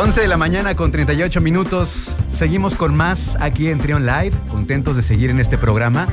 11 0.00 0.20
de 0.20 0.28
la 0.28 0.36
mañana 0.36 0.76
con 0.76 0.92
38 0.92 1.40
minutos. 1.40 2.14
Seguimos 2.30 2.76
con 2.76 2.94
más 2.94 3.36
aquí 3.40 3.66
en 3.66 3.78
Trion 3.78 4.06
Live. 4.06 4.30
Contentos 4.48 4.94
de 4.94 5.02
seguir 5.02 5.28
en 5.28 5.40
este 5.40 5.58
programa. 5.58 6.06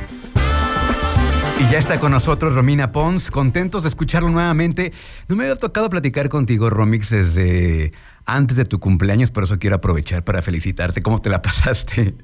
Y 1.60 1.70
ya 1.70 1.78
está 1.78 2.00
con 2.00 2.10
nosotros 2.10 2.56
Romina 2.56 2.90
Pons, 2.90 3.30
contentos 3.30 3.84
de 3.84 3.88
escucharlo 3.88 4.28
nuevamente. 4.28 4.92
No 5.28 5.36
me 5.36 5.44
había 5.44 5.54
tocado 5.54 5.88
platicar 5.88 6.28
contigo, 6.28 6.68
Romix, 6.68 7.10
desde 7.10 7.92
antes 8.24 8.56
de 8.56 8.64
tu 8.64 8.80
cumpleaños, 8.80 9.30
por 9.30 9.44
eso 9.44 9.56
quiero 9.60 9.76
aprovechar 9.76 10.24
para 10.24 10.42
felicitarte. 10.42 11.00
¿Cómo 11.00 11.22
te 11.22 11.30
la 11.30 11.40
pasaste? 11.42 12.16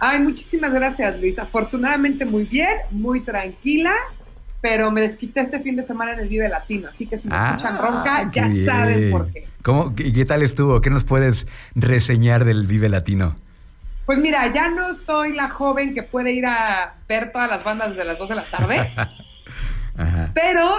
Ay, 0.00 0.20
muchísimas 0.20 0.72
gracias, 0.72 1.20
Luis. 1.20 1.38
Afortunadamente 1.38 2.24
muy 2.24 2.46
bien, 2.46 2.78
muy 2.90 3.20
tranquila, 3.20 3.94
pero 4.60 4.90
me 4.90 5.00
desquité 5.00 5.40
este 5.40 5.60
fin 5.60 5.76
de 5.76 5.82
semana 5.82 6.14
en 6.14 6.20
el 6.20 6.28
Vive 6.28 6.48
Latino, 6.48 6.88
así 6.88 7.06
que 7.06 7.18
si 7.18 7.28
me 7.28 7.36
escuchan 7.36 7.76
ah, 7.76 7.80
ronca, 7.80 8.30
ya 8.32 8.48
saben 8.66 9.10
por 9.10 9.30
qué. 9.30 9.48
¿Cómo, 9.62 9.94
¿Qué 9.94 10.24
tal 10.24 10.42
estuvo? 10.42 10.80
¿Qué 10.80 10.90
nos 10.90 11.04
puedes 11.04 11.46
reseñar 11.74 12.44
del 12.44 12.66
Vive 12.66 12.88
Latino? 12.88 13.36
Pues 14.06 14.18
mira, 14.18 14.52
ya 14.52 14.68
no 14.68 14.88
estoy 14.88 15.32
la 15.32 15.50
joven 15.50 15.92
que 15.92 16.04
puede 16.04 16.32
ir 16.32 16.46
a 16.46 16.94
ver 17.08 17.32
todas 17.32 17.50
las 17.50 17.64
bandas 17.64 17.90
desde 17.90 18.04
las 18.04 18.18
2 18.18 18.28
de 18.28 18.34
la 18.36 18.44
tarde. 18.44 18.92
Pero 20.34 20.76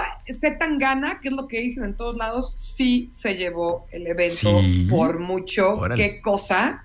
tan 0.58 0.78
gana, 0.78 1.20
que 1.20 1.28
es 1.28 1.34
lo 1.34 1.48
que 1.48 1.60
dicen 1.60 1.84
en 1.84 1.96
todos 1.96 2.16
lados, 2.16 2.52
sí 2.52 3.08
se 3.12 3.36
llevó 3.36 3.86
el 3.90 4.06
evento 4.06 4.60
por 4.88 5.18
mucho. 5.18 5.78
Qué 5.94 6.20
cosa. 6.20 6.84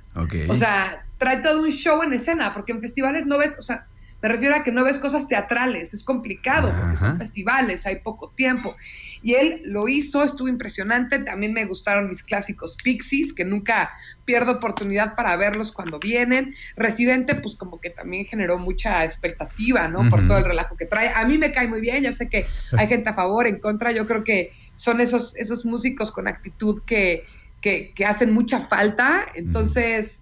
O 0.49 0.55
sea, 0.55 1.05
trae 1.17 1.37
todo 1.37 1.61
un 1.61 1.71
show 1.71 2.01
en 2.03 2.13
escena, 2.13 2.53
porque 2.53 2.71
en 2.71 2.81
festivales 2.81 3.25
no 3.25 3.37
ves, 3.37 3.55
o 3.59 3.63
sea, 3.63 3.87
me 4.23 4.29
refiero 4.29 4.55
a 4.55 4.63
que 4.63 4.71
no 4.71 4.85
ves 4.85 4.99
cosas 4.99 5.27
teatrales, 5.27 5.93
es 5.93 6.01
complicado, 6.01 6.73
porque 6.79 6.95
son 6.95 7.17
festivales, 7.17 7.85
hay 7.85 7.97
poco 7.97 8.31
tiempo. 8.33 8.73
Y 9.21 9.33
él 9.33 9.61
lo 9.65 9.89
hizo, 9.89 10.23
estuvo 10.23 10.47
impresionante. 10.47 11.19
También 11.19 11.51
me 11.51 11.65
gustaron 11.65 12.07
mis 12.07 12.23
clásicos 12.23 12.77
Pixies, 12.81 13.33
que 13.33 13.43
nunca 13.43 13.91
pierdo 14.23 14.53
oportunidad 14.53 15.15
para 15.15 15.35
verlos 15.35 15.73
cuando 15.73 15.99
vienen. 15.99 16.55
Residente, 16.77 17.35
pues 17.35 17.57
como 17.57 17.81
que 17.81 17.89
también 17.89 18.25
generó 18.25 18.57
mucha 18.57 19.03
expectativa, 19.03 19.89
¿no? 19.89 20.09
Por 20.09 20.25
todo 20.25 20.37
el 20.37 20.45
relajo 20.45 20.77
que 20.77 20.85
trae. 20.85 21.09
A 21.13 21.25
mí 21.25 21.37
me 21.37 21.51
cae 21.51 21.67
muy 21.67 21.81
bien, 21.81 22.03
ya 22.03 22.13
sé 22.13 22.29
que 22.29 22.47
hay 22.77 22.87
gente 22.87 23.09
a 23.09 23.13
favor, 23.13 23.45
en 23.45 23.59
contra. 23.59 23.91
Yo 23.91 24.07
creo 24.07 24.23
que 24.23 24.53
son 24.77 25.01
esos, 25.01 25.35
esos 25.35 25.65
músicos 25.65 26.13
con 26.13 26.29
actitud 26.29 26.81
que, 26.85 27.25
que, 27.61 27.93
hacen 28.07 28.31
mucha 28.31 28.67
falta. 28.67 29.25
Entonces, 29.35 30.21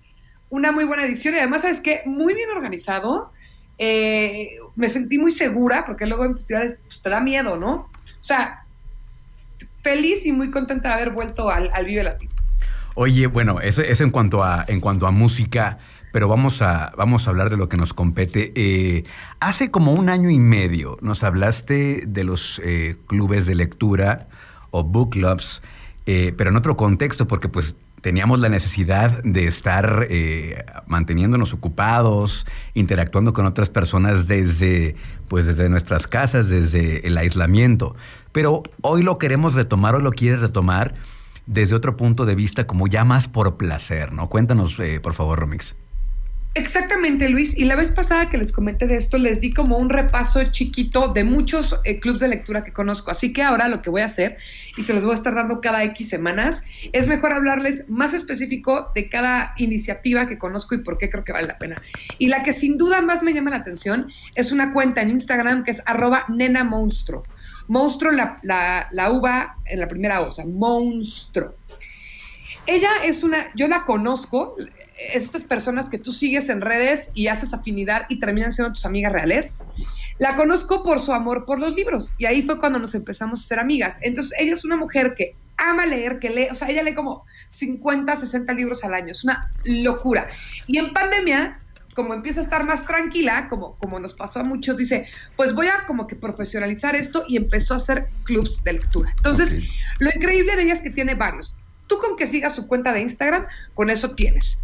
una 0.50 0.72
muy 0.72 0.86
buena 0.86 1.06
edición 1.06 1.36
y 1.36 1.38
además, 1.38 1.62
¿sabes 1.62 1.82
qué? 1.82 2.02
Muy 2.08 2.34
bien 2.34 2.50
organizado. 2.50 3.32
Me 4.76 4.90
sentí 4.90 5.18
muy 5.18 5.32
segura 5.32 5.84
porque 5.86 6.06
luego 6.06 6.26
en 6.26 6.36
festivales 6.36 6.78
pues, 6.86 7.02
te 7.02 7.10
da 7.10 7.20
miedo, 7.20 7.58
¿no? 7.58 7.74
O 7.74 8.24
sea, 8.24 8.66
feliz 9.82 10.26
y 10.26 10.32
muy 10.32 10.52
contenta 10.52 10.90
de 10.90 10.94
haber 10.96 11.10
vuelto 11.12 11.50
al, 11.50 11.70
al 11.74 11.86
Vive 11.86 12.04
Latino. 12.04 12.32
Oye, 12.96 13.28
bueno, 13.28 13.62
eso, 13.62 13.82
es 13.82 14.02
en 14.02 14.12
cuanto 14.12 14.44
a, 14.44 14.66
en 14.68 14.82
cuanto 14.82 15.08
a 15.08 15.12
música, 15.12 15.80
pero 16.12 16.28
vamos 16.28 16.62
a, 16.62 16.92
vamos 16.98 17.26
a 17.26 17.30
hablar 17.30 17.50
de 17.50 17.58
lo 17.58 17.70
que 17.70 17.78
nos 17.78 17.94
compete. 17.94 18.52
Eh, 18.56 19.06
hace 19.40 19.72
como 19.72 19.94
un 19.94 20.10
año 20.10 20.30
y 20.30 20.40
medio 20.40 20.98
nos 21.02 21.24
hablaste 21.24 22.04
de 22.06 22.24
los 22.24 22.60
eh, 22.64 22.98
clubes 23.08 23.46
de 23.46 23.56
lectura 23.56 24.28
o 24.72 24.84
book 24.84 25.12
clubs, 25.12 25.62
eh, 26.06 26.34
pero 26.38 26.50
en 26.50 26.58
otro 26.58 26.76
contexto, 26.76 27.28
porque 27.28 27.48
pues 27.48 27.78
teníamos 28.02 28.40
la 28.40 28.50
necesidad 28.50 29.24
de 29.24 29.46
estar 29.46 30.08
eh, 30.10 30.66
manteniéndonos 30.88 31.54
ocupados, 31.54 32.46
interactuando 32.74 33.32
con 33.34 33.46
otras 33.46 33.70
personas 33.70 34.28
desde, 34.28 34.96
pues 35.28 35.46
desde 35.46 35.70
nuestras 35.70 36.08
casas, 36.08 36.50
desde 36.50 37.08
el 37.08 37.18
aislamiento. 37.18 37.96
Pero 38.32 38.64
hoy 38.82 39.04
lo 39.04 39.18
queremos 39.18 39.56
retomar, 39.56 39.96
hoy 39.96 40.02
lo 40.02 40.12
quieres 40.12 40.42
retomar 40.42 40.96
desde 41.46 41.76
otro 41.76 41.96
punto 41.98 42.26
de 42.26 42.36
vista, 42.36 42.66
como 42.66 42.88
ya 42.88 43.06
más 43.06 43.28
por 43.28 43.58
placer, 43.58 44.12
¿no? 44.12 44.30
Cuéntanos, 44.30 44.80
eh, 44.80 45.00
por 45.00 45.14
favor, 45.14 45.40
Romix. 45.40 45.76
Exactamente, 46.54 47.30
Luis. 47.30 47.58
Y 47.58 47.64
la 47.64 47.76
vez 47.76 47.92
pasada 47.92 48.30
que 48.30 48.38
les 48.38 48.52
comenté 48.52 48.86
de 48.86 48.96
esto, 48.96 49.18
les 49.18 49.40
di 49.40 49.54
como 49.54 49.78
un 49.78 49.90
repaso 49.90 50.44
chiquito 50.52 51.08
de 51.08 51.24
muchos 51.24 51.80
eh, 51.86 52.00
clubes 52.00 52.22
de 52.22 52.28
lectura 52.28 52.66
que 52.66 52.74
conozco. 52.74 53.10
Así 53.10 53.32
que 53.32 53.42
ahora 53.42 53.70
lo 53.70 53.82
que 53.82 53.90
voy 53.90 54.02
a 54.02 54.06
hacer, 54.06 54.38
y 54.78 54.84
se 54.84 54.94
los 54.94 55.04
voy 55.04 55.12
a 55.12 55.16
estar 55.16 55.36
dando 55.36 55.62
cada 55.62 55.84
X 55.84 56.10
semanas, 56.10 56.64
es 56.94 57.08
mejor 57.08 57.34
hablarles 57.34 57.90
más 57.90 58.14
específico 58.14 58.92
de 58.96 59.10
cada 59.10 59.54
iniciativa 59.58 60.28
que 60.28 60.38
conozco 60.38 60.76
y 60.76 60.84
por 60.84 60.98
qué 60.98 61.10
creo 61.10 61.24
que 61.24 61.34
vale 61.34 61.48
la 61.48 61.58
pena. 61.58 61.76
Y 62.18 62.28
la 62.28 62.44
que 62.44 62.54
sin 62.54 62.78
duda 62.78 63.02
más 63.02 63.24
me 63.24 63.34
llama 63.34 63.50
la 63.50 63.58
atención 63.58 64.12
es 64.36 64.52
una 64.52 64.74
cuenta 64.74 65.02
en 65.02 65.10
Instagram 65.12 65.64
que 65.64 65.72
es 65.72 65.82
arroba 65.86 66.26
nena 66.30 66.64
monstruo. 66.64 67.24
Monstruo, 67.68 68.12
la, 68.12 68.40
la, 68.44 68.88
la 68.92 69.12
uva 69.12 69.58
en 69.66 69.80
la 69.80 69.88
primera 69.88 70.22
O, 70.22 70.30
o 70.30 70.32
sea, 70.32 70.46
monstruo. 70.46 71.56
Ella 72.68 72.90
es 73.06 73.24
una, 73.24 73.48
yo 73.56 73.68
la 73.68 73.86
conozco, 73.86 74.56
estas 75.14 75.44
personas 75.44 75.90
que 75.90 75.98
tú 75.98 76.12
sigues 76.12 76.50
en 76.50 76.62
redes 76.62 77.12
y 77.14 77.28
haces 77.28 77.54
afinidad 77.54 78.06
y 78.10 78.20
terminan 78.20 78.54
siendo 78.54 78.74
tus 78.74 78.86
amigas 78.86 79.12
reales. 79.12 79.56
La 80.22 80.36
conozco 80.36 80.84
por 80.84 81.00
su 81.00 81.14
amor 81.14 81.46
por 81.46 81.58
los 81.58 81.74
libros 81.74 82.14
y 82.20 82.28
ahí 82.28 82.44
fue 82.44 82.60
cuando 82.60 82.78
nos 82.78 82.94
empezamos 82.94 83.40
a 83.40 83.48
ser 83.48 83.58
amigas. 83.58 83.98
Entonces, 84.02 84.40
ella 84.40 84.54
es 84.54 84.64
una 84.64 84.78
mujer 84.78 85.16
que 85.16 85.36
ama 85.58 85.88
leer, 85.88 86.20
que 86.20 86.30
lee, 86.30 86.48
o 86.52 86.54
sea, 86.54 86.70
ella 86.70 86.84
lee 86.84 86.94
como 86.94 87.26
50, 87.48 88.16
60 88.16 88.54
libros 88.54 88.84
al 88.84 88.94
año, 88.94 89.08
es 89.08 89.24
una 89.24 89.50
locura. 89.64 90.30
Y 90.68 90.78
en 90.78 90.94
pandemia, 90.94 91.60
como 91.96 92.14
empieza 92.14 92.40
a 92.40 92.44
estar 92.44 92.68
más 92.68 92.86
tranquila, 92.86 93.48
como, 93.50 93.78
como 93.78 94.00
nos 94.00 94.14
pasó 94.14 94.42
a 94.42 94.44
muchos, 94.44 94.78
dice, 94.78 95.08
pues 95.36 95.56
voy 95.56 95.66
a 95.66 95.88
como 95.88 96.06
que 96.06 96.16
profesionalizar 96.16 96.96
esto 96.96 97.26
y 97.28 97.38
empezó 97.38 97.74
a 97.74 97.78
hacer 97.78 98.06
clubs 98.24 98.64
de 98.64 98.74
lectura. 98.74 99.16
Entonces, 99.18 99.56
lo 99.98 100.12
increíble 100.16 100.56
de 100.56 100.62
ella 100.62 100.74
es 100.74 100.82
que 100.82 100.92
tiene 100.92 101.16
varios. 101.16 101.56
Tú 101.88 101.98
con 101.98 102.16
que 102.16 102.28
sigas 102.28 102.54
su 102.54 102.68
cuenta 102.68 102.94
de 102.94 103.02
Instagram, 103.02 103.48
con 103.74 103.90
eso 103.90 104.12
tienes. 104.12 104.62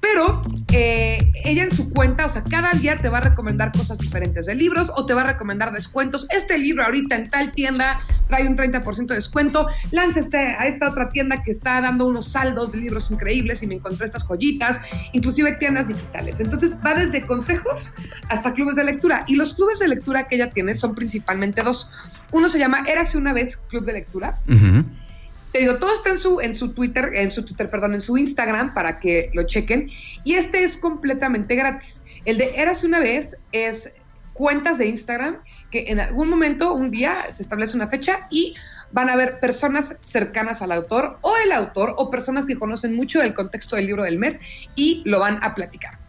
Pero 0.00 0.40
eh, 0.72 1.09
ella 1.50 1.64
en 1.64 1.74
su 1.74 1.90
cuenta, 1.90 2.26
o 2.26 2.28
sea, 2.28 2.44
cada 2.44 2.70
día 2.72 2.96
te 2.96 3.08
va 3.08 3.18
a 3.18 3.22
recomendar 3.22 3.72
cosas 3.72 3.98
diferentes 3.98 4.46
de 4.46 4.54
libros 4.54 4.90
o 4.96 5.04
te 5.04 5.14
va 5.14 5.22
a 5.22 5.24
recomendar 5.24 5.72
descuentos. 5.72 6.26
Este 6.30 6.58
libro 6.58 6.84
ahorita 6.84 7.16
en 7.16 7.28
tal 7.28 7.52
tienda 7.52 8.00
trae 8.28 8.46
un 8.46 8.56
30% 8.56 9.06
de 9.06 9.16
descuento. 9.16 9.66
Láncese 9.90 10.38
a 10.38 10.66
esta 10.66 10.88
otra 10.88 11.08
tienda 11.08 11.42
que 11.42 11.50
está 11.50 11.80
dando 11.80 12.06
unos 12.06 12.28
saldos 12.28 12.72
de 12.72 12.78
libros 12.78 13.10
increíbles 13.10 13.62
y 13.62 13.66
me 13.66 13.74
encontré 13.74 14.06
estas 14.06 14.22
joyitas, 14.22 14.80
inclusive 15.12 15.52
tiendas 15.52 15.88
digitales. 15.88 16.40
Entonces 16.40 16.78
va 16.84 16.94
desde 16.94 17.26
consejos 17.26 17.90
hasta 18.28 18.54
clubes 18.54 18.76
de 18.76 18.84
lectura. 18.84 19.24
Y 19.26 19.34
los 19.34 19.54
clubes 19.54 19.78
de 19.80 19.88
lectura 19.88 20.28
que 20.28 20.36
ella 20.36 20.50
tiene 20.50 20.74
son 20.74 20.94
principalmente 20.94 21.62
dos. 21.62 21.90
Uno 22.32 22.48
se 22.48 22.58
llama 22.58 22.84
Érase 22.86 23.18
una 23.18 23.32
vez 23.32 23.56
Club 23.68 23.84
de 23.84 23.92
Lectura. 23.92 24.38
Te 25.52 25.60
digo, 25.60 25.76
todo 25.76 25.92
está 25.92 26.10
en 26.10 26.18
su, 26.18 26.40
en 26.40 26.54
su 26.54 26.72
Twitter, 26.72 27.10
en 27.14 27.30
su 27.30 27.44
Twitter, 27.44 27.68
perdón, 27.70 27.94
en 27.94 28.00
su 28.00 28.16
Instagram 28.16 28.72
para 28.72 29.00
que 29.00 29.30
lo 29.34 29.44
chequen. 29.44 29.88
Y 30.24 30.34
este 30.34 30.62
es 30.62 30.76
completamente 30.76 31.56
gratis. 31.56 32.02
El 32.24 32.38
de 32.38 32.52
Eras 32.56 32.84
una 32.84 33.00
vez 33.00 33.36
es 33.52 33.92
cuentas 34.32 34.78
de 34.78 34.86
Instagram 34.86 35.38
que 35.70 35.84
en 35.88 36.00
algún 36.00 36.28
momento, 36.28 36.72
un 36.74 36.90
día, 36.90 37.26
se 37.30 37.42
establece 37.42 37.76
una 37.76 37.88
fecha 37.88 38.26
y 38.30 38.54
van 38.92 39.08
a 39.08 39.12
haber 39.12 39.38
personas 39.38 39.96
cercanas 40.00 40.62
al 40.62 40.72
autor 40.72 41.18
o 41.20 41.34
el 41.44 41.52
autor 41.52 41.94
o 41.96 42.10
personas 42.10 42.46
que 42.46 42.58
conocen 42.58 42.94
mucho 42.94 43.20
del 43.20 43.34
contexto 43.34 43.76
del 43.76 43.86
libro 43.86 44.02
del 44.02 44.18
mes 44.18 44.40
y 44.74 45.02
lo 45.04 45.20
van 45.20 45.38
a 45.42 45.54
platicar. 45.54 45.99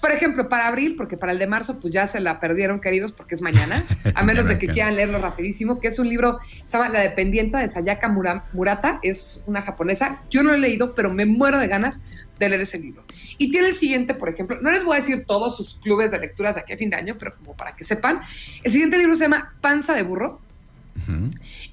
Por 0.00 0.12
ejemplo, 0.12 0.48
para 0.48 0.68
abril, 0.68 0.94
porque 0.96 1.16
para 1.16 1.32
el 1.32 1.38
de 1.38 1.46
marzo 1.46 1.78
pues 1.80 1.92
ya 1.92 2.06
se 2.06 2.20
la 2.20 2.40
perdieron, 2.40 2.80
queridos, 2.80 3.12
porque 3.12 3.34
es 3.34 3.40
mañana, 3.40 3.84
a 4.14 4.22
menos 4.22 4.46
de 4.46 4.58
que 4.58 4.68
quieran 4.68 4.96
leerlo 4.96 5.18
rapidísimo, 5.18 5.80
que 5.80 5.88
es 5.88 5.98
un 5.98 6.08
libro, 6.08 6.38
se 6.66 6.76
llama 6.76 6.88
La 6.90 7.00
dependienta 7.00 7.58
de 7.58 7.68
Sayaka 7.68 8.08
Murata, 8.52 9.00
es 9.02 9.42
una 9.46 9.62
japonesa. 9.62 10.22
Yo 10.30 10.42
no 10.42 10.50
lo 10.50 10.56
he 10.56 10.60
leído, 10.60 10.94
pero 10.94 11.12
me 11.12 11.26
muero 11.26 11.58
de 11.58 11.66
ganas 11.66 12.02
de 12.38 12.48
leer 12.48 12.60
ese 12.60 12.78
libro. 12.78 13.04
Y 13.38 13.50
tiene 13.50 13.68
el 13.68 13.74
siguiente, 13.74 14.14
por 14.14 14.28
ejemplo, 14.28 14.58
no 14.60 14.70
les 14.70 14.84
voy 14.84 14.96
a 14.96 15.00
decir 15.00 15.24
todos 15.26 15.56
sus 15.56 15.78
clubes 15.80 16.10
de 16.10 16.18
lecturas 16.18 16.54
de 16.54 16.60
aquí 16.60 16.72
a 16.72 16.76
fin 16.76 16.90
de 16.90 16.96
año, 16.96 17.16
pero 17.18 17.34
como 17.36 17.56
para 17.56 17.74
que 17.74 17.84
sepan, 17.84 18.20
el 18.62 18.72
siguiente 18.72 18.98
libro 18.98 19.14
se 19.16 19.24
llama 19.24 19.54
Panza 19.60 19.94
de 19.94 20.02
Burro 20.02 20.40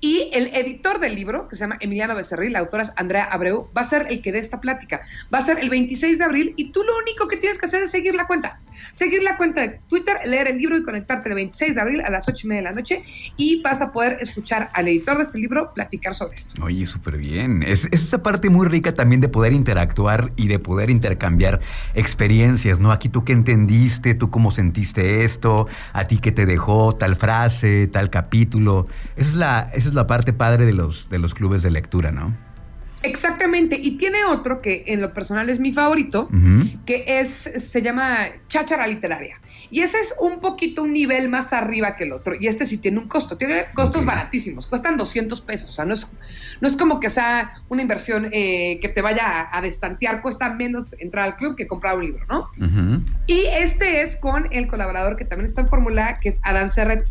y 0.02 0.30
el 0.34 0.48
editor 0.56 1.00
del 1.00 1.16
libro, 1.16 1.48
que 1.48 1.56
se 1.56 1.62
llama 1.62 1.78
Emiliano 1.80 2.16
Becerril, 2.16 2.54
la 2.54 2.60
autora 2.60 2.84
es 2.84 2.92
Andrea 2.96 3.26
Abreu, 3.26 3.70
va 3.76 3.82
a 3.82 3.84
ser 3.84 4.08
el 4.10 4.22
que 4.22 4.32
dé 4.32 4.40
esta 4.40 4.62
plática. 4.62 5.02
Va 5.34 5.40
a 5.40 5.42
ser 5.42 5.60
el 5.60 5.70
26 5.70 6.20
de 6.20 6.24
abril 6.24 6.54
y 6.58 6.72
tú 6.72 6.84
lo 6.84 6.98
único 6.98 7.28
que 7.28 7.38
tienes 7.38 7.58
que 7.58 7.66
hacer 7.66 7.84
es 7.84 7.92
seguir 7.92 8.16
la 8.16 8.28
cuenta. 8.28 8.62
Seguir 8.92 9.24
la 9.24 9.38
cuenta 9.38 9.62
de 9.62 9.80
Twitter, 9.88 10.18
leer 10.26 10.48
el 10.48 10.58
libro 10.58 10.78
y 10.78 10.84
conectarte 10.84 11.30
el 11.30 11.36
26 11.36 11.76
de 11.76 11.82
abril 11.82 12.02
a 12.02 12.10
las 12.10 12.28
8 12.28 12.46
y 12.46 12.48
media 12.48 12.62
de 12.62 12.70
la 12.70 12.72
noche 12.74 13.04
y 13.38 13.62
vas 13.62 13.82
a 13.82 13.92
poder 13.92 14.18
escuchar 14.20 14.70
al 14.74 14.88
editor 14.88 15.18
de 15.18 15.24
este 15.24 15.40
libro 15.40 15.74
platicar 15.74 16.14
sobre 16.14 16.36
esto. 16.36 16.64
Oye, 16.64 16.86
súper 16.86 17.18
bien. 17.18 17.64
Es, 17.64 17.86
es, 17.86 18.04
esa 18.04 18.22
parte 18.22 18.50
muy 18.50 18.68
rica 18.68 18.94
también 18.94 19.22
de 19.22 19.30
poder 19.30 19.54
interactuar 19.54 20.32
y 20.36 20.48
de 20.48 20.60
poder 20.60 20.90
intercambiar 20.90 21.62
experiencias, 21.94 22.80
¿no? 22.80 22.92
Aquí 22.92 23.10
tú 23.10 23.24
qué 23.24 23.34
entendiste, 23.34 24.14
tú 24.14 24.30
cómo 24.30 24.52
sentiste 24.52 25.24
esto, 25.24 25.68
a 25.94 26.08
ti 26.08 26.20
qué 26.20 26.32
te 26.32 26.46
dejó 26.46 26.96
tal 26.96 27.16
frase, 27.16 27.88
tal 27.88 28.10
capítulo. 28.10 28.88
Esa 29.16 29.30
es 29.30 29.36
la, 29.36 29.70
esa 29.74 29.88
es 29.88 29.94
la 29.94 30.08
parte 30.08 30.34
padre 30.34 30.66
de 30.66 30.74
los, 30.74 31.10
de 31.10 31.20
los 31.20 31.34
clubes 31.34 31.64
de 31.64 31.72
lectura, 31.72 32.12
¿no? 32.12 32.36
Exactamente, 33.06 33.80
y 33.82 33.98
tiene 33.98 34.26
otro 34.26 34.62
que 34.62 34.84
en 34.88 35.00
lo 35.00 35.14
personal 35.14 35.50
es 35.50 35.60
mi 35.60 35.72
favorito, 35.72 36.28
que 36.86 37.06
es, 37.08 37.30
se 37.64 37.82
llama 37.82 38.18
Cháchara 38.48 38.88
Literaria. 38.88 39.40
Y 39.70 39.82
ese 39.82 40.00
es 40.00 40.14
un 40.20 40.40
poquito 40.40 40.84
un 40.84 40.94
nivel 40.94 41.30
más 41.30 41.54
arriba 41.54 41.96
que 41.96 42.06
el 42.06 42.14
otro. 42.14 42.36
Y 42.40 42.48
este 42.48 42.66
sí 42.66 42.78
tiene 42.78 43.00
un 43.00 43.08
costo. 43.08 43.38
Tiene 43.38 43.66
costos 43.74 44.06
baratísimos. 44.06 44.68
Cuestan 44.68 44.98
200 44.98 45.42
pesos. 45.42 45.70
O 45.70 45.72
sea, 45.72 45.86
no 45.86 45.94
es, 45.94 46.12
no 46.62 46.68
es 46.68 46.76
como 46.76 47.00
que 47.00 47.10
sea 47.10 47.62
una 47.70 47.82
inversión 47.82 48.30
eh, 48.32 48.80
que 48.82 48.90
te 48.90 49.02
vaya 49.02 49.48
a, 49.52 49.62
destantear. 49.62 50.22
Cuesta 50.22 50.54
menos 50.54 50.96
entrar 51.00 51.26
al 51.26 51.36
club 51.38 51.56
que 51.56 51.68
comprar 51.68 51.98
un 51.98 52.06
libro, 52.06 52.26
¿no? 52.30 52.50
Y 53.28 53.46
este 53.60 54.02
es 54.02 54.16
con 54.16 54.48
el 54.52 54.68
colaborador 54.68 55.16
que 55.16 55.26
también 55.26 55.48
está 55.48 55.62
en 55.62 55.70
fórmula, 55.70 56.20
que 56.20 56.30
es 56.30 56.40
Adán 56.44 56.70
Serret. 56.70 57.08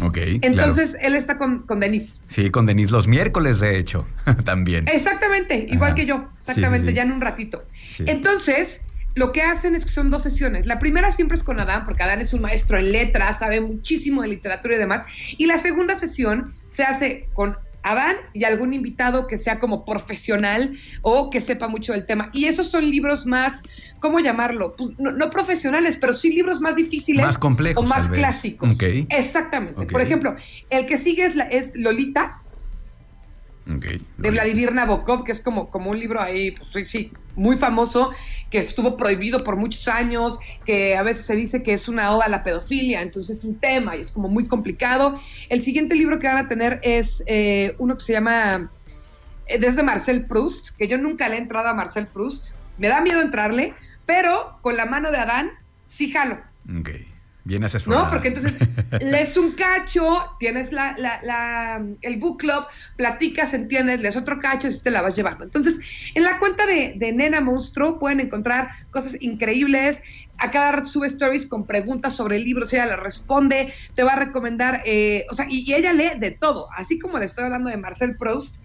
Ok. 0.00 0.18
Entonces, 0.42 0.96
él 1.00 1.14
está 1.14 1.38
con, 1.38 1.62
con 1.62 1.80
Denise. 1.80 2.20
Sí, 2.28 2.50
con 2.50 2.66
Denise 2.66 2.92
los 2.92 3.08
miércoles, 3.08 3.60
de 3.60 3.78
hecho, 3.78 4.06
también. 4.44 4.86
Exactamente, 4.88 5.66
igual 5.68 5.94
que 5.94 6.06
yo, 6.06 6.28
exactamente, 6.36 6.92
ya 6.92 7.02
en 7.02 7.12
un 7.12 7.20
ratito. 7.20 7.64
Entonces, 8.00 8.82
lo 9.14 9.32
que 9.32 9.40
hacen 9.40 9.74
es 9.74 9.86
que 9.86 9.90
son 9.90 10.10
dos 10.10 10.22
sesiones. 10.22 10.66
La 10.66 10.78
primera 10.78 11.10
siempre 11.10 11.38
es 11.38 11.42
con 11.42 11.58
Adán, 11.58 11.84
porque 11.84 12.02
Adán 12.02 12.20
es 12.20 12.34
un 12.34 12.42
maestro 12.42 12.78
en 12.78 12.92
letras, 12.92 13.38
sabe 13.38 13.62
muchísimo 13.62 14.20
de 14.20 14.28
literatura 14.28 14.76
y 14.76 14.78
demás. 14.78 15.04
Y 15.38 15.46
la 15.46 15.56
segunda 15.56 15.96
sesión 15.96 16.52
se 16.68 16.82
hace 16.82 17.28
con 17.32 17.56
Adán 17.86 18.16
y 18.32 18.44
algún 18.44 18.74
invitado 18.74 19.26
que 19.26 19.38
sea 19.38 19.58
como 19.58 19.84
profesional 19.84 20.76
o 21.02 21.30
que 21.30 21.40
sepa 21.40 21.68
mucho 21.68 21.92
del 21.92 22.04
tema. 22.04 22.30
Y 22.32 22.46
esos 22.46 22.68
son 22.68 22.90
libros 22.90 23.26
más, 23.26 23.62
¿cómo 24.00 24.18
llamarlo? 24.20 24.74
Pues, 24.76 24.90
no, 24.98 25.30
profesionales, 25.30 25.96
pero 26.00 26.12
sí 26.12 26.32
libros 26.32 26.60
más 26.60 26.76
difíciles. 26.76 27.24
Más 27.24 27.38
complejos. 27.38 27.84
O 27.84 27.86
más 27.86 28.08
clásicos. 28.08 28.76
Exactamente. 29.08 29.86
Por 29.86 30.00
ejemplo, 30.00 30.34
el 30.70 30.86
que 30.86 30.96
sigue 30.96 31.26
es, 31.26 31.34
es 31.50 31.76
Lolita 31.76 32.42
de 33.66 34.30
Vladimir 34.30 34.72
Nabokov, 34.72 35.24
que 35.24 35.32
es 35.32 35.40
como, 35.40 35.70
como 35.70 35.90
un 35.90 35.98
libro 35.98 36.20
ahí, 36.20 36.52
pues 36.52 36.88
sí, 36.88 37.12
muy 37.34 37.58
famoso, 37.58 38.12
que 38.48 38.58
estuvo 38.58 38.96
prohibido 38.96 39.42
por 39.42 39.56
muchos 39.56 39.88
años, 39.88 40.38
que 40.64 40.96
a 40.96 41.02
veces 41.02 41.26
se 41.26 41.34
dice 41.34 41.64
que 41.64 41.72
es 41.72 41.88
una 41.88 42.12
oda 42.12 42.26
a 42.26 42.28
la 42.28 42.44
pedofilia, 42.44 43.02
entonces 43.02 43.38
es 43.38 43.44
un 43.44 43.58
tema 43.58 43.96
y 43.96 44.02
es 44.02 44.12
como 44.12 44.28
muy 44.28 44.46
complicado. 44.46 45.20
El 45.48 45.64
siguiente 45.64 45.96
libro 45.96 46.20
que 46.20 46.28
van 46.28 46.38
a 46.38 46.48
tener 46.48 46.78
es 46.82 47.24
eh, 47.26 47.74
uno 47.78 47.96
que 47.96 48.04
se 48.04 48.12
llama 48.12 48.70
eh, 49.46 49.58
Desde 49.58 49.82
Marcel 49.82 50.26
Proust, 50.26 50.70
que 50.78 50.86
yo 50.86 50.96
nunca 50.96 51.28
le 51.28 51.34
he 51.34 51.38
entrado 51.38 51.68
a 51.68 51.74
Marcel 51.74 52.06
Proust, 52.06 52.50
me 52.78 52.86
da 52.86 53.00
miedo 53.00 53.20
entrarle, 53.20 53.74
pero 54.06 54.58
con 54.62 54.76
la 54.76 54.86
mano 54.86 55.10
de 55.10 55.18
Adán 55.18 55.50
sí 55.84 56.12
jalo. 56.12 56.38
Okay. 56.80 57.15
Bien 57.46 57.62
asesorado. 57.62 58.06
No, 58.06 58.10
porque 58.10 58.26
entonces 58.26 58.56
lees 59.00 59.36
un 59.36 59.52
cacho, 59.52 60.34
tienes 60.40 60.72
la, 60.72 61.80
el 62.02 62.16
book 62.18 62.38
club, 62.40 62.64
platicas, 62.96 63.54
entiendes, 63.54 64.00
lees 64.00 64.16
otro 64.16 64.40
cacho 64.40 64.66
y 64.66 64.76
te 64.76 64.90
la 64.90 65.00
vas 65.00 65.14
llevando. 65.14 65.44
Entonces, 65.44 65.78
en 66.16 66.24
la 66.24 66.40
cuenta 66.40 66.66
de, 66.66 66.96
Nena 67.12 67.40
Monstruo 67.40 68.00
pueden 68.00 68.18
encontrar 68.18 68.70
cosas 68.90 69.16
increíbles. 69.20 70.02
A 70.38 70.50
cada 70.50 70.72
rato 70.72 70.88
sube 70.88 71.06
stories 71.06 71.46
con 71.46 71.66
preguntas 71.66 72.14
sobre 72.14 72.36
el 72.36 72.44
libro, 72.44 72.66
si 72.66 72.74
ella 72.74 72.86
le 72.86 72.96
responde, 72.96 73.72
te 73.94 74.02
va 74.02 74.14
a 74.14 74.16
recomendar, 74.16 74.82
eh, 74.84 75.24
o 75.30 75.34
sea, 75.34 75.46
y, 75.48 75.60
y, 75.60 75.72
ella 75.72 75.92
lee 75.92 76.18
de 76.18 76.32
todo, 76.32 76.68
así 76.76 76.98
como 76.98 77.18
le 77.18 77.24
estoy 77.24 77.44
hablando 77.44 77.70
de 77.70 77.76
Marcel 77.78 78.16
Proust, 78.16 78.56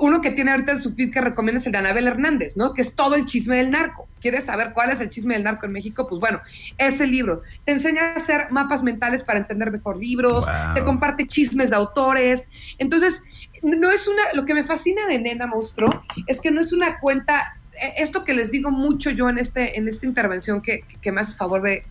uno 0.00 0.20
que 0.20 0.30
tiene 0.30 0.50
ahorita 0.50 0.72
en 0.72 0.82
su 0.82 0.94
feed 0.94 1.12
que 1.12 1.20
recomienda 1.20 1.60
es 1.60 1.66
el 1.66 1.72
de 1.72 1.78
Anabel 1.78 2.06
Hernández, 2.06 2.56
¿no? 2.56 2.74
Que 2.74 2.82
es 2.82 2.94
todo 2.94 3.14
el 3.14 3.26
chisme 3.26 3.56
del 3.56 3.70
narco. 3.70 4.08
¿Quieres 4.20 4.44
saber 4.44 4.72
cuál 4.72 4.90
es 4.90 5.00
el 5.00 5.10
chisme 5.10 5.34
del 5.34 5.44
narco 5.44 5.66
en 5.66 5.72
México? 5.72 6.06
Pues 6.08 6.20
bueno, 6.20 6.40
ese 6.76 7.06
libro. 7.06 7.42
Te 7.64 7.72
enseña 7.72 8.02
a 8.02 8.14
hacer 8.14 8.48
mapas 8.50 8.82
mentales 8.82 9.24
para 9.24 9.38
entender 9.38 9.70
mejor 9.70 9.96
libros, 9.96 10.46
te 10.74 10.82
comparte 10.84 11.26
chismes 11.26 11.70
de 11.70 11.76
autores. 11.76 12.48
Entonces, 12.78 13.22
no 13.62 13.90
es 13.90 14.06
una, 14.06 14.22
lo 14.34 14.44
que 14.44 14.54
me 14.54 14.64
fascina 14.64 15.06
de 15.06 15.18
Nena 15.18 15.46
Monstruo 15.46 16.02
es 16.26 16.40
que 16.40 16.50
no 16.50 16.60
es 16.60 16.72
una 16.72 16.98
cuenta, 16.98 17.56
e, 17.80 18.02
esto 18.02 18.24
que 18.24 18.34
les 18.34 18.50
digo 18.50 18.70
mucho 18.70 19.10
yo 19.10 19.28
en, 19.28 19.38
este, 19.38 19.78
en 19.78 19.88
esta 19.88 20.06
intervención 20.06 20.60
que, 20.62 20.84
que 21.00 21.12
me 21.12 21.20
hace 21.20 21.36
favor 21.36 21.62
de, 21.62 21.84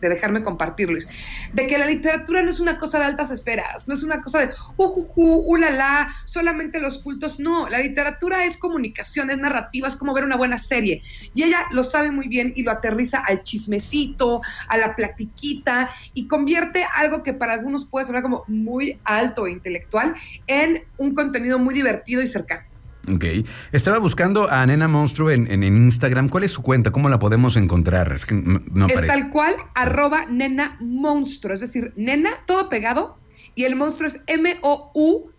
de 0.00 0.08
dejarme 0.08 0.42
compartir, 0.42 0.88
Luis, 0.88 1.08
de 1.52 1.66
que 1.66 1.78
la 1.78 1.86
literatura 1.86 2.42
no 2.42 2.50
es 2.50 2.60
una 2.60 2.78
cosa 2.78 2.98
de 2.98 3.04
altas 3.04 3.30
esferas, 3.30 3.88
no 3.88 3.94
es 3.94 4.02
una 4.02 4.22
cosa 4.22 4.40
de 4.40 4.50
ujuju, 4.76 5.44
ulala, 5.46 6.08
solamente 6.24 6.80
los 6.80 6.98
cultos, 6.98 7.40
no, 7.40 7.68
la 7.68 7.78
literatura 7.78 8.44
es 8.44 8.56
comunicación, 8.56 9.30
es 9.30 9.38
narrativa, 9.38 9.88
es 9.88 9.96
como 9.96 10.14
ver 10.14 10.24
una 10.24 10.36
buena 10.36 10.58
serie, 10.58 11.02
y 11.34 11.42
ella 11.42 11.66
lo 11.72 11.82
sabe 11.82 12.10
muy 12.10 12.28
bien 12.28 12.52
y 12.56 12.62
lo 12.62 12.70
aterriza 12.70 13.18
al 13.18 13.42
chismecito, 13.42 14.42
a 14.68 14.76
la 14.76 14.94
platiquita, 14.94 15.90
y 16.14 16.26
convierte 16.26 16.86
algo 16.94 17.22
que 17.22 17.34
para 17.34 17.52
algunos 17.52 17.86
puede 17.86 18.06
sonar 18.06 18.22
como 18.22 18.44
muy 18.46 18.98
alto 19.04 19.46
e 19.46 19.50
intelectual 19.50 20.14
en 20.46 20.84
un 20.96 21.14
contenido 21.14 21.58
muy 21.58 21.74
divertido 21.74 22.22
y 22.22 22.26
cercano. 22.26 22.68
Ok. 23.06 23.24
Estaba 23.72 23.98
buscando 23.98 24.50
a 24.50 24.66
Nena 24.66 24.88
Monstruo 24.88 25.30
en, 25.30 25.62
Instagram. 25.62 26.28
¿Cuál 26.28 26.44
es 26.44 26.52
su 26.52 26.62
cuenta? 26.62 26.90
¿Cómo 26.90 27.08
la 27.08 27.18
podemos 27.18 27.56
encontrar? 27.56 28.12
Es 28.12 28.26
que 28.26 28.34
no 28.34 28.86
Es 28.86 29.06
tal 29.06 29.30
cual, 29.30 29.54
arroba 29.74 30.26
Nena 30.26 30.76
Monstruo. 30.80 31.54
Es 31.54 31.60
decir, 31.60 31.92
Nena, 31.96 32.30
todo 32.46 32.68
pegado. 32.68 33.18
Y 33.54 33.64
el 33.64 33.76
monstruo 33.76 34.08
es 34.08 34.20
M-O-U-N-S 34.26 35.38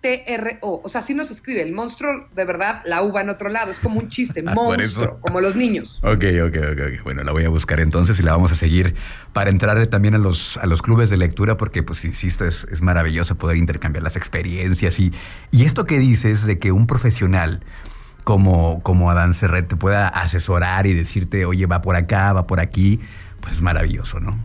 T-R-O. 0.00 0.82
O 0.84 0.88
sea, 0.88 1.00
así 1.00 1.14
no 1.14 1.24
se 1.24 1.32
escribe. 1.32 1.62
El 1.62 1.72
monstruo, 1.72 2.20
de 2.34 2.44
verdad, 2.44 2.82
la 2.84 3.02
uva 3.02 3.20
en 3.20 3.30
otro 3.30 3.48
lado. 3.48 3.70
Es 3.70 3.80
como 3.80 3.98
un 3.98 4.08
chiste, 4.08 4.42
ah, 4.46 4.54
monstruo, 4.54 5.18
como 5.20 5.40
los 5.40 5.56
niños. 5.56 5.98
Ok, 6.02 6.24
ok, 6.46 6.56
ok. 6.72 7.04
Bueno, 7.04 7.24
la 7.24 7.32
voy 7.32 7.44
a 7.44 7.48
buscar 7.48 7.80
entonces 7.80 8.18
y 8.20 8.22
la 8.22 8.32
vamos 8.32 8.52
a 8.52 8.54
seguir 8.54 8.94
para 9.32 9.50
entrar 9.50 9.84
también 9.88 10.14
a 10.14 10.18
los, 10.18 10.56
a 10.58 10.66
los 10.66 10.82
clubes 10.82 11.10
de 11.10 11.16
lectura, 11.16 11.56
porque, 11.56 11.82
pues, 11.82 12.04
insisto, 12.04 12.44
es, 12.44 12.66
es 12.70 12.80
maravilloso 12.80 13.36
poder 13.36 13.56
intercambiar 13.56 14.02
las 14.02 14.16
experiencias. 14.16 14.98
Y, 15.00 15.12
y 15.50 15.64
esto 15.64 15.84
que 15.84 15.98
dices 15.98 16.46
de 16.46 16.58
que 16.58 16.72
un 16.72 16.86
profesional 16.86 17.62
como, 18.24 18.82
como 18.82 19.10
Adán 19.10 19.32
Serret 19.32 19.68
te 19.68 19.76
pueda 19.76 20.06
asesorar 20.06 20.86
y 20.86 20.92
decirte, 20.92 21.46
oye, 21.46 21.64
va 21.66 21.80
por 21.80 21.96
acá, 21.96 22.32
va 22.34 22.46
por 22.46 22.60
aquí, 22.60 23.00
pues 23.40 23.54
es 23.54 23.62
maravilloso, 23.62 24.20
¿no? 24.20 24.38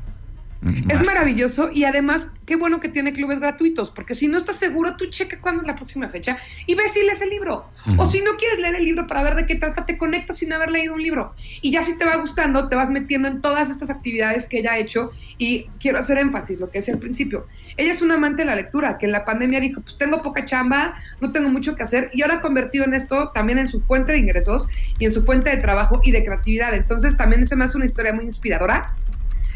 Es 0.89 1.05
maravilloso 1.05 1.69
y 1.73 1.83
además 1.85 2.27
qué 2.45 2.55
bueno 2.55 2.79
que 2.79 2.89
tiene 2.89 3.13
clubes 3.13 3.39
gratuitos, 3.39 3.91
porque 3.91 4.15
si 4.15 4.27
no 4.27 4.37
estás 4.37 4.57
seguro, 4.57 4.95
tú 4.95 5.05
checa 5.07 5.39
cuándo 5.39 5.61
es 5.61 5.67
la 5.67 5.75
próxima 5.75 6.09
fecha 6.09 6.37
y 6.65 6.75
ves 6.75 6.93
si 6.93 7.03
lees 7.03 7.21
el 7.21 7.29
libro. 7.29 7.65
O 7.97 8.05
si 8.05 8.21
no 8.21 8.31
quieres 8.37 8.59
leer 8.59 8.75
el 8.75 8.85
libro 8.85 9.07
para 9.07 9.23
ver 9.23 9.35
de 9.35 9.45
qué 9.45 9.55
trata, 9.55 9.85
te 9.85 9.97
conectas 9.97 10.37
sin 10.37 10.53
haber 10.53 10.71
leído 10.71 10.93
un 10.93 11.01
libro. 11.01 11.33
Y 11.61 11.71
ya 11.71 11.83
si 11.83 11.97
te 11.97 12.05
va 12.05 12.15
gustando, 12.17 12.67
te 12.67 12.75
vas 12.75 12.89
metiendo 12.89 13.27
en 13.27 13.41
todas 13.41 13.69
estas 13.69 13.89
actividades 13.89 14.47
que 14.47 14.59
ella 14.59 14.73
ha 14.73 14.77
hecho 14.77 15.11
y 15.37 15.67
quiero 15.79 15.99
hacer 15.99 16.17
énfasis, 16.17 16.59
lo 16.59 16.69
que 16.69 16.79
decía 16.79 16.93
al 16.93 16.99
principio. 16.99 17.47
Ella 17.77 17.91
es 17.91 18.01
una 18.01 18.15
amante 18.15 18.43
de 18.43 18.45
la 18.45 18.55
lectura, 18.55 18.97
que 18.97 19.05
en 19.05 19.11
la 19.11 19.25
pandemia 19.25 19.59
dijo, 19.59 19.81
pues 19.81 19.97
tengo 19.97 20.21
poca 20.21 20.45
chamba, 20.45 20.95
no 21.21 21.31
tengo 21.31 21.49
mucho 21.49 21.75
que 21.75 21.83
hacer 21.83 22.09
y 22.13 22.21
ahora 22.21 22.35
ha 22.35 22.41
convertido 22.41 22.85
en 22.85 22.93
esto 22.93 23.31
también 23.33 23.57
en 23.57 23.67
su 23.67 23.81
fuente 23.81 24.11
de 24.11 24.19
ingresos 24.19 24.67
y 24.99 25.05
en 25.05 25.13
su 25.13 25.23
fuente 25.23 25.49
de 25.49 25.57
trabajo 25.57 26.01
y 26.03 26.11
de 26.11 26.23
creatividad. 26.23 26.73
Entonces 26.73 27.17
también 27.17 27.45
se 27.45 27.55
me 27.55 27.65
hace 27.65 27.77
una 27.77 27.85
historia 27.85 28.13
muy 28.13 28.25
inspiradora 28.25 28.95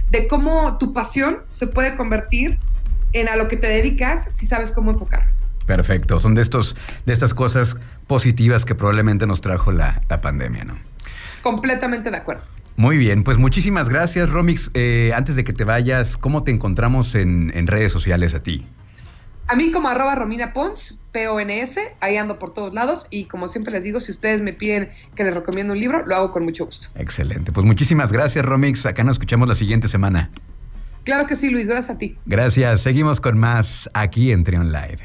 de 0.10 0.28
cómo 0.28 0.78
tu 0.78 0.94
pasión 0.94 1.40
se 1.50 1.68
puede 1.68 1.96
convertir 1.96 2.58
en 3.14 3.30
a 3.30 3.36
lo 3.36 3.48
que 3.48 3.58
te 3.58 3.68
dedicas 3.68 4.34
si 4.36 4.46
sabes 4.46 4.72
cómo 4.72 4.92
enfocar. 4.92 5.26
Perfecto, 5.66 6.20
son 6.20 6.34
de 6.34 6.42
estos, 6.42 6.76
de 7.06 7.14
estas 7.14 7.34
cosas 7.34 7.78
positivas 8.08 8.64
que 8.64 8.74
probablemente 8.74 9.28
nos 9.28 9.42
trajo 9.42 9.72
la, 9.72 10.02
pandemia, 10.22 10.64
¿no? 10.64 10.78
Completamente 11.42 12.10
de 12.10 12.18
acuerdo. 12.18 12.44
Muy 12.78 12.98
bien, 12.98 13.24
pues 13.24 13.38
muchísimas 13.38 13.90
gracias, 13.90 14.30
Romix. 14.30 14.72
Eh, 14.74 15.12
antes 15.16 15.36
de 15.36 15.44
que 15.44 15.52
te 15.52 15.64
vayas, 15.64 16.16
¿cómo 16.16 16.44
te 16.44 16.52
encontramos 16.52 17.16
en, 17.16 17.52
en 17.56 17.68
redes 17.68 17.92
sociales 17.92 18.34
a 18.34 18.42
ti? 18.42 18.68
A 19.50 19.56
mí 19.56 19.72
como 19.72 19.88
arroba 19.88 20.14
Romina 20.14 20.52
Pons, 20.52 20.98
P-O-N-S, 21.14 21.96
ahí 22.02 22.18
ando 22.18 22.38
por 22.38 22.54
todos 22.54 22.74
lados 22.74 23.08
y 23.10 23.26
como 23.26 23.48
siempre 23.48 23.72
les 23.72 23.86
digo, 23.86 24.02
si 24.02 24.12
ustedes 24.12 24.42
me 24.42 24.52
piden 24.52 24.90
que 25.16 25.24
les 25.24 25.34
recomiendo 25.34 25.72
un 25.72 25.80
libro, 25.80 26.06
lo 26.06 26.16
hago 26.16 26.32
con 26.32 26.44
mucho 26.44 26.66
gusto. 26.66 26.90
Excelente, 26.96 27.54
pues 27.54 27.66
muchísimas 27.66 28.12
gracias 28.12 28.44
Romix, 28.44 28.86
acá 28.86 29.06
nos 29.06 29.16
escuchamos 29.16 29.48
la 29.48 29.56
siguiente 29.56 29.88
semana. 29.88 30.32
Claro 31.06 31.28
que 31.28 31.38
sí, 31.38 31.50
Luis, 31.50 31.66
gracias 31.66 31.96
a 31.96 31.98
ti. 31.98 32.18
Gracias, 32.26 32.82
seguimos 32.82 33.22
con 33.22 33.38
más 33.38 33.90
aquí 33.94 34.34
en 34.34 34.44
Trion 34.44 34.74
Live. 34.74 35.00